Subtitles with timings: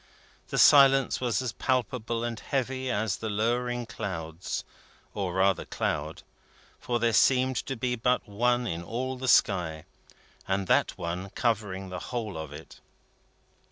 [0.47, 4.63] The silence was as palpable and heavy as the lowering clouds
[5.13, 6.23] or rather cloud,
[6.79, 9.85] for there seemed to be but one in all the sky,
[10.47, 12.79] and that one covering the whole of it.